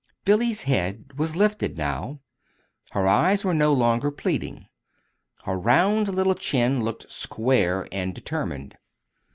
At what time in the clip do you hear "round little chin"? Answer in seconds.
5.59-6.83